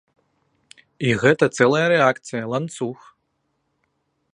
І 1.09 1.11
гэта 1.23 1.45
цэлая 1.59 1.85
рэакцыя, 1.95 2.43
ланцуг. 2.55 2.99